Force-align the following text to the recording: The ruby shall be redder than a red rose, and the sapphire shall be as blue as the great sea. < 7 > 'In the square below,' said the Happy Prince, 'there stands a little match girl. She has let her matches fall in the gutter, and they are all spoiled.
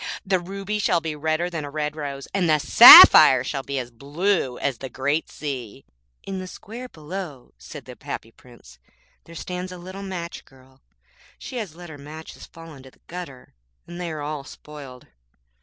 The 0.25 0.39
ruby 0.39 0.79
shall 0.79 0.99
be 0.99 1.15
redder 1.15 1.47
than 1.51 1.63
a 1.63 1.69
red 1.69 1.95
rose, 1.95 2.27
and 2.33 2.49
the 2.49 2.57
sapphire 2.57 3.43
shall 3.43 3.61
be 3.61 3.77
as 3.77 3.91
blue 3.91 4.57
as 4.57 4.79
the 4.79 4.89
great 4.89 5.29
sea. 5.29 5.85
< 5.85 5.89
7 6.23 6.23
> 6.23 6.23
'In 6.25 6.39
the 6.39 6.47
square 6.47 6.89
below,' 6.89 7.53
said 7.59 7.85
the 7.85 7.95
Happy 8.01 8.31
Prince, 8.31 8.79
'there 9.25 9.35
stands 9.35 9.71
a 9.71 9.77
little 9.77 10.01
match 10.01 10.43
girl. 10.43 10.81
She 11.37 11.57
has 11.57 11.75
let 11.75 11.91
her 11.91 11.99
matches 11.99 12.47
fall 12.47 12.73
in 12.73 12.81
the 12.81 12.97
gutter, 13.05 13.53
and 13.85 14.01
they 14.01 14.09
are 14.11 14.21
all 14.21 14.43
spoiled. 14.43 15.05